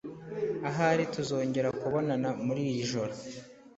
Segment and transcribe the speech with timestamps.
[0.69, 3.13] Ahari tuzongera kubonana muri iri joro.